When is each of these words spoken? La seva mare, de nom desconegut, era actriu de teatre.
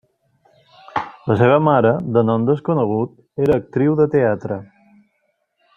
La 1.31 1.35
seva 1.41 1.59
mare, 1.67 1.91
de 2.17 2.25
nom 2.31 2.47
desconegut, 2.49 3.13
era 3.47 3.59
actriu 3.65 3.95
de 4.01 4.09
teatre. 4.17 4.59